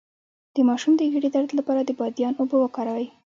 [0.55, 3.07] د ماشوم د ګیډې درد لپاره د بادیان اوبه وکاروئ